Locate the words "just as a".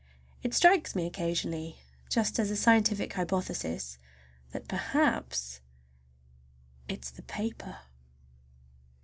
2.09-2.55